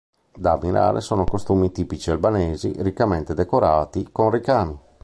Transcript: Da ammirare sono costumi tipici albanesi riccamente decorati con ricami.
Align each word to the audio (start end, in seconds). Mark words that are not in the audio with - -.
Da 0.35 0.53
ammirare 0.53 0.99
sono 0.99 1.25
costumi 1.25 1.71
tipici 1.71 2.09
albanesi 2.09 2.73
riccamente 2.77 3.35
decorati 3.35 4.07
con 4.11 4.31
ricami. 4.31 4.79